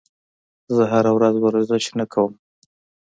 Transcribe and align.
زه 0.75 0.83
هره 0.91 1.11
ورځ 1.17 1.35
ورزش 1.39 1.85
نه 1.99 2.05
کوم. 2.13 2.31